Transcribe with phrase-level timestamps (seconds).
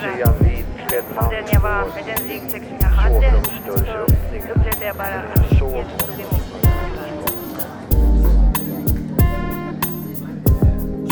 [0.00, 3.72] ser jag en vitklädd man den jag var, med den ryggsäck som jag hade, så
[3.72, 6.70] upplevde jag bara att Så Jesus tog emot mig.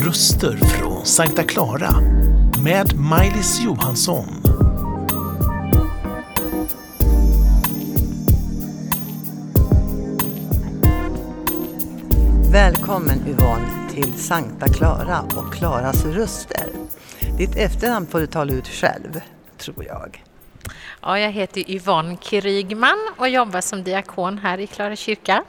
[0.07, 1.91] Röster från Sankta Clara
[2.65, 4.27] med Maj-Lis Johansson.
[12.53, 16.69] Välkommen Yvonne till Sankta Clara och Klaras röster.
[17.39, 19.21] Ditt efternamn får du tala ut själv,
[19.59, 20.25] tror jag.
[21.03, 25.45] Ja, jag heter Yvonne Krygman och jobbar som diakon här i Klara kyrka.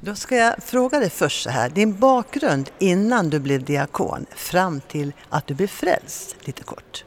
[0.00, 4.80] Då ska jag fråga dig först så här, din bakgrund innan du blev diakon fram
[4.80, 7.04] till att du blev frälst, lite kort.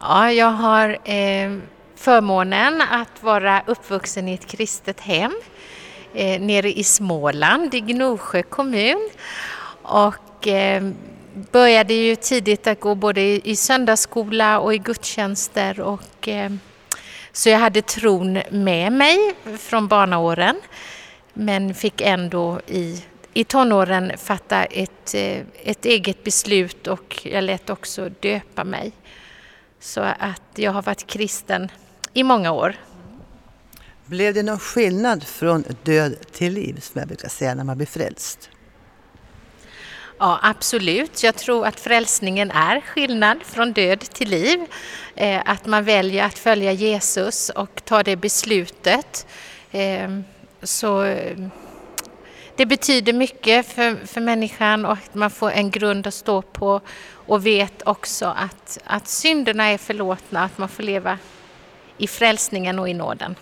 [0.00, 1.58] Ja, jag har eh,
[1.96, 5.32] förmånen att vara uppvuxen i ett kristet hem
[6.14, 9.08] eh, nere i Småland, i Gnosjö kommun.
[9.82, 10.82] Och eh,
[11.52, 15.80] började ju tidigt att gå både i, söndagsskola och i gudstjänster.
[15.80, 16.52] Och, eh,
[17.32, 20.56] så jag hade tron med mig från barnaåren.
[21.34, 27.70] Men fick ändå i, i tonåren fatta ett, eh, ett eget beslut och jag lät
[27.70, 28.92] också döpa mig.
[29.80, 31.68] Så att jag har varit kristen
[32.12, 32.76] i många år.
[34.06, 37.86] Blev det någon skillnad från död till liv, som jag brukar säga, när man blir
[37.86, 38.50] frälst?
[40.22, 41.22] Ja, absolut.
[41.22, 44.60] Jag tror att frälsningen är skillnad från död till liv.
[45.14, 49.26] Eh, att man väljer att följa Jesus och ta det beslutet.
[49.70, 50.10] Eh,
[50.62, 51.38] så eh,
[52.56, 56.80] det betyder mycket för, för människan och att man får en grund att stå på
[57.14, 61.18] och vet också att, att synderna är förlåtna, att man får leva
[61.98, 63.34] i frälsningen och i nåden.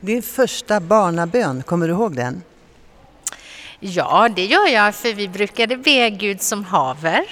[0.00, 2.42] Din första barnabön, kommer du ihåg den?
[3.88, 7.24] Ja, det gör jag, för vi brukade be Gud som haver.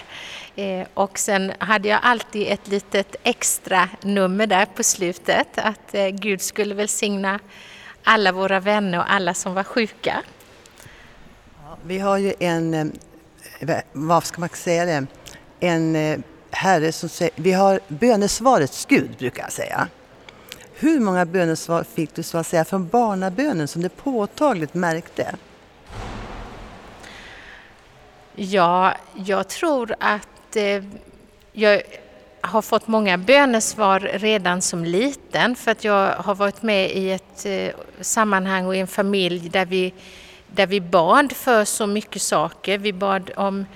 [0.56, 6.08] Eh, och sen hade jag alltid ett litet extra nummer där på slutet, att eh,
[6.08, 7.40] Gud skulle välsigna
[8.04, 10.22] alla våra vänner och alla som var sjuka.
[11.84, 12.74] Vi har ju en,
[13.60, 15.06] eh, vad ska man säga det,
[15.60, 16.18] en eh,
[16.50, 19.88] herre som säger, vi har bönesvarets Gud brukar jag säga.
[20.74, 25.34] Hur många bönesvar fick du så att säga från barnabönen som du påtagligt märkte?
[28.36, 30.84] Ja, jag tror att eh,
[31.52, 31.82] jag
[32.40, 37.46] har fått många bönesvar redan som liten för att jag har varit med i ett
[37.46, 37.68] eh,
[38.00, 39.92] sammanhang och i en familj där vi,
[40.46, 42.78] där vi bad för så mycket saker.
[42.78, 43.66] Vi bad om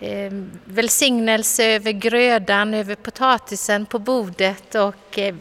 [0.00, 0.32] eh,
[0.64, 5.34] välsignelse över grödan, över potatisen på bordet och eh,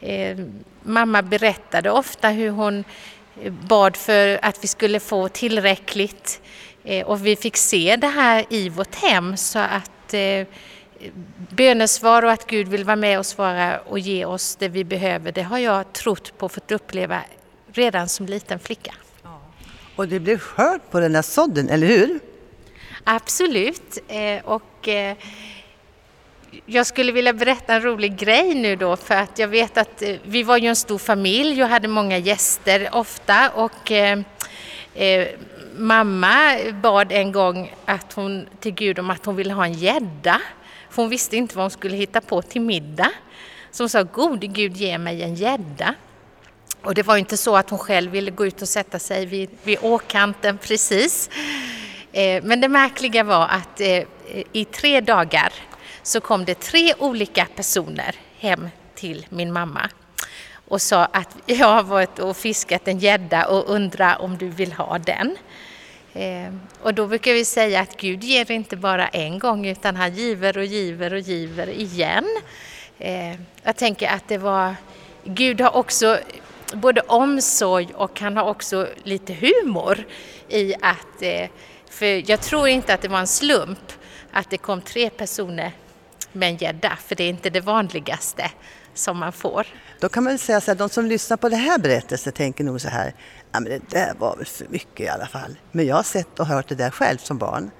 [0.00, 0.38] eh,
[0.82, 2.84] mamma berättade ofta hur hon
[3.42, 6.50] eh, bad för att vi skulle få tillräckligt eh,
[7.04, 10.46] och vi fick se det här i vårt hem så att eh,
[11.50, 15.32] bönesvar och att Gud vill vara med och svara och ge oss det vi behöver,
[15.32, 17.20] det har jag trott på och fått uppleva
[17.72, 18.94] redan som liten flicka.
[19.96, 22.20] Och det blev skörd på den där sådden, eller hur?
[23.04, 23.98] Absolut.
[24.08, 25.16] Eh, och eh,
[26.66, 30.16] jag skulle vilja berätta en rolig grej nu då för att jag vet att eh,
[30.24, 33.92] vi var ju en stor familj och hade många gäster ofta och
[34.94, 35.28] Eh,
[35.76, 40.40] mamma bad en gång att hon, till Gud om att hon ville ha en gädda.
[40.90, 43.10] För hon visste inte vad hon skulle hitta på till middag.
[43.70, 45.94] Så hon sa, gode Gud ge mig en gädda.
[46.82, 49.50] Och det var inte så att hon själv ville gå ut och sätta sig vid,
[49.62, 51.30] vid åkanten precis.
[52.12, 54.02] Eh, men det märkliga var att eh,
[54.52, 55.52] i tre dagar
[56.02, 59.90] så kom det tre olika personer hem till min mamma
[60.70, 64.72] och sa att jag har varit och fiskat en gädda och undrar om du vill
[64.72, 65.36] ha den.
[66.14, 70.14] Ehm, och då brukar vi säga att Gud ger inte bara en gång utan han
[70.14, 72.26] giver och giver och giver igen.
[72.98, 74.74] Ehm, jag tänker att det var,
[75.24, 76.18] Gud har också
[76.74, 80.04] både omsorg och han har också lite humor
[80.48, 81.48] i att eh,
[81.90, 83.92] för jag tror inte att det var en slump
[84.30, 85.72] att det kom tre personer
[86.32, 88.50] med en gädda, för det är inte det vanligaste
[88.94, 89.66] som man får.
[90.00, 92.64] Då kan man väl säga så här, de som lyssnar på den här berättelsen tänker
[92.64, 93.14] nog så här,
[93.52, 95.58] ja men det där var väl för mycket i alla fall.
[95.72, 97.70] Men jag har sett och hört det där själv som barn.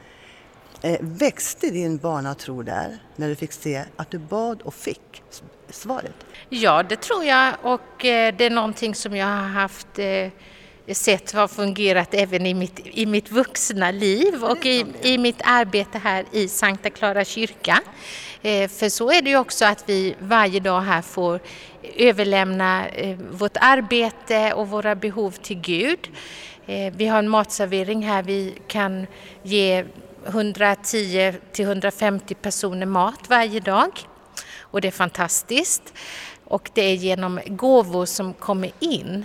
[0.82, 5.22] Eh, växte din barnatro där när du fick se att du bad och fick
[5.70, 6.14] svaret?
[6.48, 10.28] Ja, det tror jag och eh, det är någonting som jag har haft eh,
[10.94, 15.98] sett har fungerat även i mitt, i mitt vuxna liv och i, i mitt arbete
[15.98, 17.80] här i Sankta Clara kyrka.
[18.42, 21.40] Eh, för så är det ju också att vi varje dag här får
[21.96, 26.08] överlämna eh, vårt arbete och våra behov till Gud.
[26.66, 29.06] Eh, vi har en matservering här vi kan
[29.42, 29.84] ge
[30.26, 33.90] 110 till 150 personer mat varje dag.
[34.60, 35.94] Och det är fantastiskt.
[36.44, 39.24] Och det är genom gåvor som kommer in.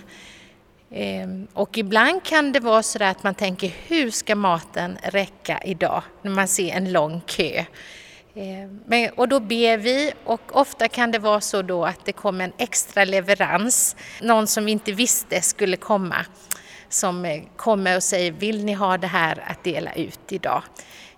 [0.98, 6.04] Ehm, och ibland kan det vara så att man tänker hur ska maten räcka idag
[6.22, 7.64] när man ser en lång kö.
[8.36, 12.12] Ehm, men, och då ber vi och ofta kan det vara så då att det
[12.12, 16.26] kommer en extra leverans, någon som vi inte visste skulle komma,
[16.90, 20.64] som eh, kommer och säger vill ni ha det här att dela ut idag?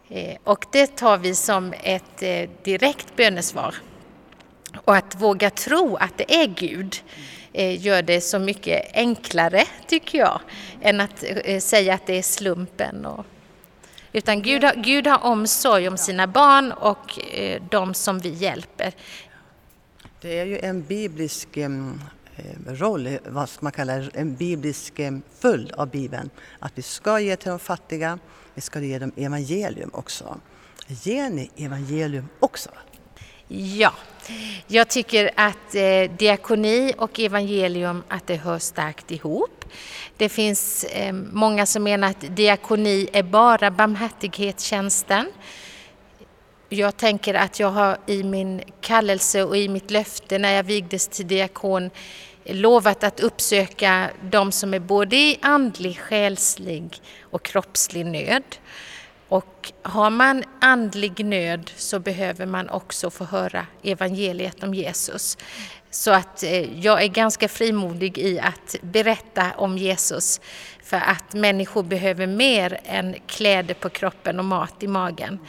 [0.09, 3.75] Ehm, och det tar vi som ett eh, direkt bönesvar.
[4.85, 6.95] Och att våga tro att det är Gud
[7.57, 10.39] gör det så mycket enklare, tycker jag,
[10.81, 11.23] än att
[11.59, 13.05] säga att det är slumpen.
[13.05, 13.25] Och,
[14.13, 18.93] utan Gud har, Gud har omsorg om sina barn och eh, de som vi hjälper.
[20.21, 21.69] Det är ju en biblisk eh,
[22.67, 26.29] roll, vad man kalla det, en biblisk eh, följd av Bibeln.
[26.59, 28.19] Att vi ska ge till de fattiga,
[28.53, 30.39] vi ska ge dem evangelium också.
[30.87, 32.69] Ger ni evangelium också?
[33.47, 33.93] Ja,
[34.67, 39.65] jag tycker att eh, diakoni och evangelium att det hör starkt ihop.
[40.17, 45.31] Det finns eh, många som menar att diakoni är bara barmhärtighetstjänsten.
[46.69, 51.07] Jag tänker att jag har i min kallelse och i mitt löfte när jag vigdes
[51.07, 51.89] till diakon
[52.43, 58.43] eh, lovat att uppsöka de som är både i andlig, själslig och kroppslig nöd.
[59.29, 65.37] Och har man andlig nöd så behöver man också få höra evangeliet om Jesus.
[65.91, 70.41] Så att eh, jag är ganska frimodig i att berätta om Jesus
[70.83, 75.39] för att människor behöver mer än kläder på kroppen och mat i magen.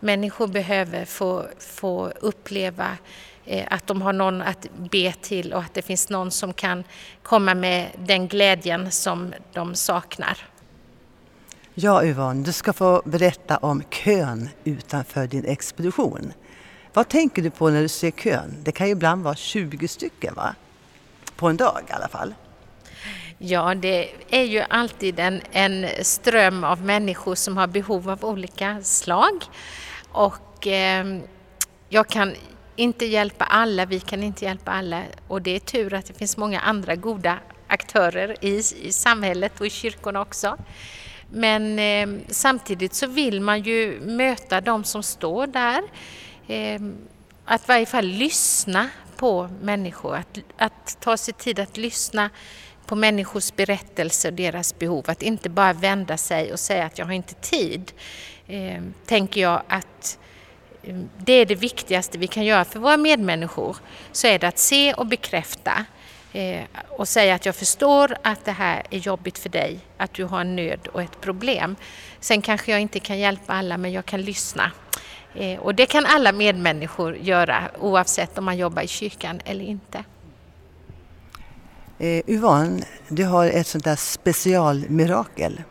[0.00, 2.96] Människor behöver få, få uppleva
[3.44, 6.84] eh, att de har någon att be till och att det finns någon som kan
[7.22, 10.38] komma med den glädjen som de saknar.
[11.80, 16.32] Ja, Yvonne, du ska få berätta om kön utanför din expedition.
[16.94, 18.56] Vad tänker du på när du ser kön?
[18.62, 20.54] Det kan ju ibland vara 20 stycken, va?
[21.36, 22.34] På en dag i alla fall.
[23.38, 28.82] Ja, det är ju alltid en, en ström av människor som har behov av olika
[28.82, 29.42] slag.
[30.12, 31.18] Och eh,
[31.88, 32.34] jag kan
[32.76, 35.02] inte hjälpa alla, vi kan inte hjälpa alla.
[35.28, 39.66] Och det är tur att det finns många andra goda aktörer i, i samhället och
[39.66, 40.56] i kyrkorna också.
[41.30, 45.82] Men eh, samtidigt så vill man ju möta de som står där.
[46.46, 46.80] Eh,
[47.44, 52.30] att i varje fall lyssna på människor, att, att ta sig tid att lyssna
[52.86, 55.04] på människors berättelser och deras behov.
[55.06, 57.92] Att inte bara vända sig och säga att jag har inte tid.
[58.46, 60.18] Eh, tänker jag att
[60.82, 63.76] ehm, det är det viktigaste vi kan göra för våra medmänniskor.
[64.12, 65.84] Så är det att se och bekräfta
[66.32, 70.24] eh, och säga att jag förstår att det här är jobbigt för dig, att du
[70.24, 71.76] har en nöd och ett problem.
[72.20, 74.72] Sen kanske jag inte kan hjälpa alla men jag kan lyssna.
[75.34, 80.04] Eh, och det kan alla medmänniskor göra oavsett om man jobbar i kyrkan eller inte.
[81.98, 85.62] Eh, Yvonne, du har ett sånt där specialmirakel.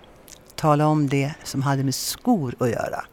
[0.55, 3.05] Tala om det som hade med skor att göra.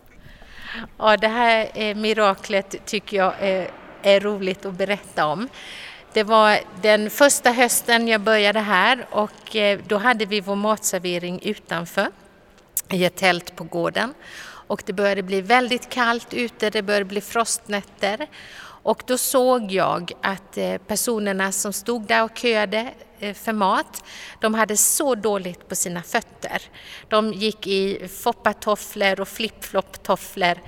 [0.99, 3.69] Ja, det här eh, miraklet tycker jag är,
[4.02, 5.49] är roligt att berätta om.
[6.14, 11.40] Det var den första hösten jag började här och eh, då hade vi vår matservering
[11.43, 12.08] utanför
[12.90, 14.14] i ett tält på gården.
[14.43, 18.27] Och det började bli väldigt kallt ute, det började bli frostnätter.
[18.60, 24.05] Och då såg jag att eh, personerna som stod där och köade eh, för mat,
[24.41, 26.62] de hade så dåligt på sina fötter.
[27.08, 30.58] De gick i foppatofflor och flipflopptofflor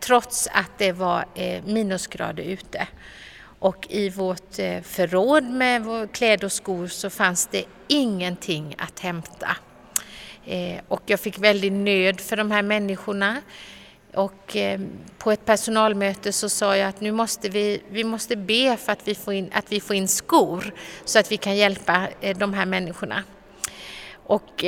[0.00, 1.24] trots att det var
[1.64, 2.86] minusgrader ute.
[3.58, 9.56] Och i vårt eh, förråd med kläder och skor så fanns det ingenting att hämta.
[10.44, 13.36] Eh, och jag fick väldigt nöd för de här människorna.
[14.14, 14.80] Och eh,
[15.18, 19.08] på ett personalmöte så sa jag att nu måste vi, vi måste be för att
[19.08, 22.66] vi, får in, att vi får in skor så att vi kan hjälpa de här
[22.66, 23.22] människorna.
[24.12, 24.64] Och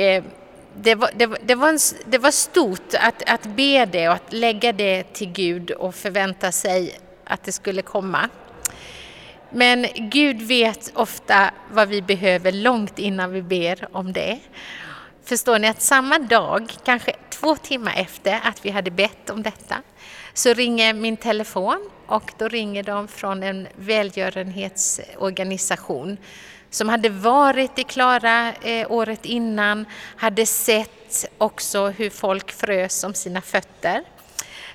[0.75, 4.33] det var, det, det, var en, det var stort att, att be det och att
[4.33, 8.29] lägga det till Gud och förvänta sig att det skulle komma.
[9.51, 14.39] Men Gud vet ofta vad vi behöver långt innan vi ber om det.
[15.23, 19.75] Förstår ni att samma dag, kanske två timmar efter att vi hade bett om detta,
[20.33, 26.17] så ringer min telefon och då ringer de från en välgörenhetsorganisation
[26.69, 33.13] som hade varit i Klara eh, året innan, hade sett också hur folk frös om
[33.13, 34.03] sina fötter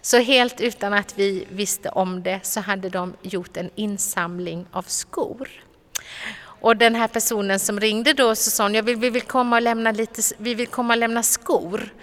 [0.04, 4.82] så helt utan att vi visste om det så hade de gjort en insamling av
[4.82, 5.48] skor.
[6.40, 9.62] Och den här personen som ringde då så sa hon, ja, vi, vill komma och
[9.62, 11.94] lämna lite, vi vill komma och lämna skor.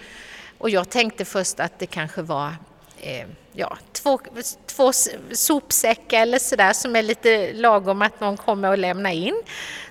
[0.58, 2.54] Och jag tänkte först att det kanske var
[3.00, 4.20] eh, ja, två,
[4.66, 4.92] två
[5.32, 9.42] sopsäckar eller sådär som är lite lagom att någon kommer och lämnar in.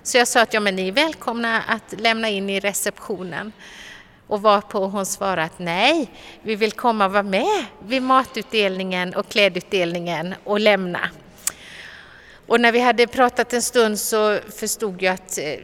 [0.02, 3.52] Så jag sa att ja, men ni är välkomna att lämna in i receptionen.
[4.32, 6.10] Och varpå hon svarade att nej,
[6.42, 11.10] vi vill komma och vara med vid matutdelningen och klädutdelningen och lämna.
[12.46, 15.54] Och när vi hade pratat en stund så förstod jag att, eh,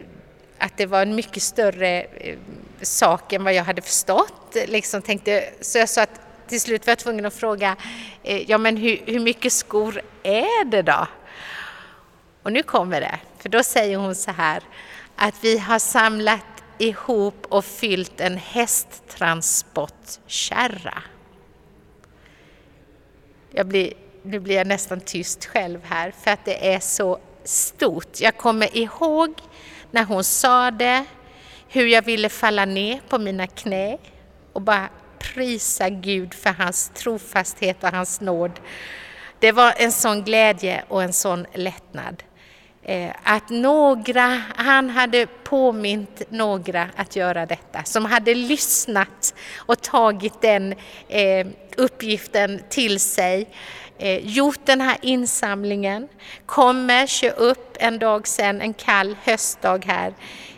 [0.59, 2.39] att det var en mycket större eh,
[2.83, 4.57] sak än vad jag hade förstått.
[4.67, 7.77] Liksom tänkte, så jag sa att till slut var jag tvungen att fråga,
[8.23, 11.07] eh, ja men hur, hur mycket skor är det då?
[12.43, 14.63] Och nu kommer det, för då säger hon så här,
[15.17, 21.03] att vi har samlat ihop och fyllt en hästtransportkärra.
[23.51, 23.93] Jag blir,
[24.23, 28.21] nu blir jag nästan tyst själv här för att det är så stort.
[28.21, 29.35] Jag kommer ihåg
[29.91, 31.05] när hon sa det,
[31.69, 33.99] hur jag ville falla ner på mina knä
[34.53, 38.61] och bara prisa Gud för hans trofasthet och hans nåd.
[39.39, 42.23] Det var en sån glädje och en sån lättnad.
[42.89, 50.41] Eh, att några, han hade påmint några att göra detta, som hade lyssnat och tagit
[50.41, 50.75] den
[51.09, 53.49] eh, uppgiften till sig,
[53.99, 56.09] eh, gjort den här insamlingen,
[56.47, 60.15] kommer, kör upp en dag sen, en kall höstdag här,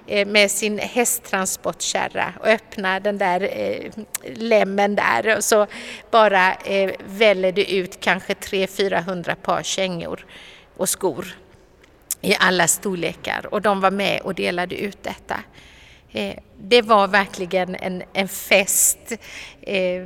[0.06, 3.92] eh, med sin hästtransportkärra och öppnar den där eh,
[4.34, 5.66] lämmen där och så
[6.10, 10.26] bara eh, väller det ut kanske 300-400 par kängor
[10.76, 11.36] och skor
[12.20, 15.40] i alla storlekar och de var med och delade ut detta.
[16.12, 19.12] Eh, det var verkligen en, en fest,
[19.62, 20.04] eh,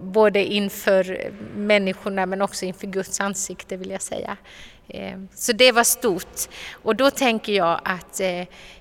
[0.00, 4.36] både inför människorna men också inför Guds ansikte vill jag säga.
[4.88, 6.48] Eh, så det var stort.
[6.72, 8.20] Och då tänker jag att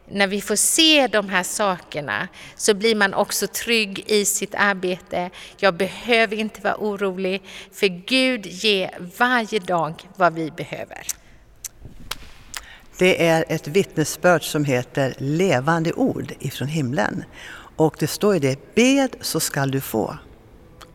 [0.05, 5.29] när vi får se de här sakerna så blir man också trygg i sitt arbete.
[5.57, 7.41] Jag behöver inte vara orolig,
[7.74, 11.18] för Gud ger varje dag vad vi behöver.
[13.00, 17.24] Det är ett vittnesbörd som heter Levande ord ifrån himlen.
[17.75, 20.18] Och det står ju det, bed så skall du få.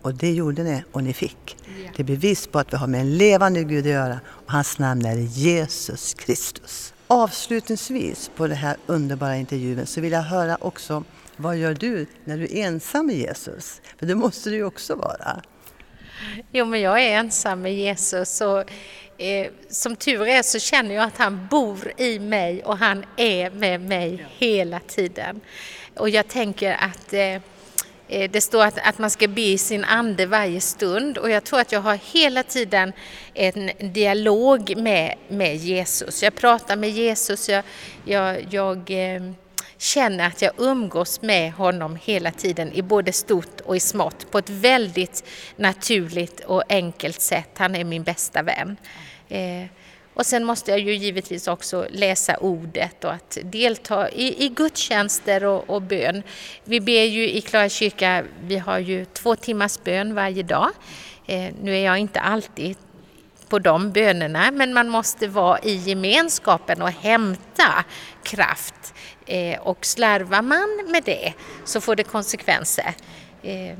[0.03, 1.57] Och det gjorde ni och ni fick.
[1.97, 4.79] Det är bevis på att vi har med en levande Gud att göra och hans
[4.79, 6.95] namn är Jesus Kristus.
[7.07, 11.05] Avslutningsvis på den här underbara intervjun så vill jag höra också
[11.37, 13.81] vad gör du när du är ensam med Jesus?
[13.99, 15.43] För det måste du ju också vara.
[16.53, 18.65] Jo, men jag är ensam med Jesus och
[19.19, 23.51] eh, som tur är så känner jag att han bor i mig och han är
[23.51, 25.41] med mig hela tiden.
[25.97, 27.35] Och jag tänker att eh,
[28.09, 31.45] eh, det står att, att man ska be i sin ande varje stund och jag
[31.45, 32.93] tror att jag har hela tiden
[33.35, 36.23] en dialog med, med Jesus.
[36.23, 37.65] Jag pratar med Jesus, jag,
[38.05, 39.23] jag, jag eh,
[39.85, 44.39] känner att jag umgås med honom hela tiden i både stort och i smått på
[44.39, 45.25] ett väldigt
[45.57, 47.51] naturligt och enkelt sätt.
[47.57, 48.77] Han är min bästa vän.
[49.29, 49.67] Eh,
[50.15, 55.45] och sen måste jag ju givetvis också läsa ordet och att delta i, i gudstjänster
[55.45, 56.23] och, och bön.
[56.65, 60.71] Vi ber ju i Klara kyrka, vi har ju två timmars bön varje dag.
[61.27, 62.77] Eh, nu är jag inte alltid
[63.49, 67.85] på de bönerna, men man måste vara i gemenskapen och hämta
[68.23, 68.95] kraft.
[69.27, 71.33] Eh, och slarvar man med det
[71.65, 72.95] så får det konsekvenser.
[73.43, 73.79] Eh,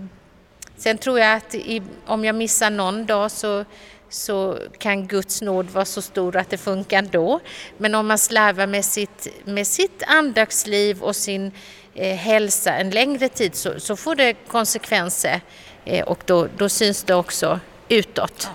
[0.77, 3.65] sen tror jag att i, om jag missar någon dag så
[4.15, 7.41] så kan Guds nåd vara så stor att det funkar ändå.
[7.79, 11.53] Men om man slarvar med sitt, med sitt andaktsliv och sin
[11.95, 15.41] eh, hälsa en längre tid så, så får det konsekvenser
[15.85, 18.49] eh, och då, då syns det också utåt.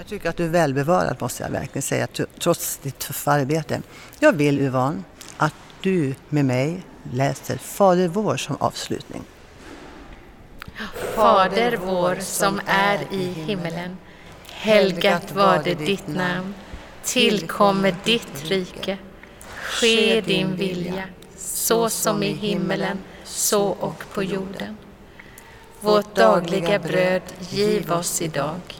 [0.00, 2.06] Jag tycker att du är välbevarad måste jag verkligen säga,
[2.38, 3.82] trots ditt tuffa arbete.
[4.18, 5.02] Jag vill Yvonne
[5.36, 9.22] att du med mig läser Fader vår som avslutning.
[11.14, 13.96] Fader vår som är i himmelen
[14.48, 16.54] Helgat var det ditt namn.
[17.04, 18.98] Tillkommer ditt rike.
[19.62, 21.04] Ske din vilja,
[21.36, 24.76] så som i himmelen, så och på jorden.
[25.80, 28.79] Vårt dagliga bröd giv oss idag